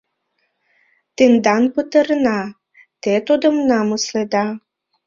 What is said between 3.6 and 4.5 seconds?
намыследа!